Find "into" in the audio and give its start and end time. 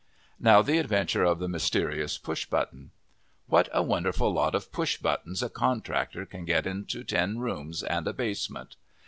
6.65-7.03